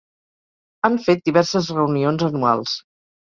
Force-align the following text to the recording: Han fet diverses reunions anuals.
Han 0.87 0.97
fet 1.07 1.21
diverses 1.29 1.69
reunions 1.81 2.27
anuals. 2.31 2.75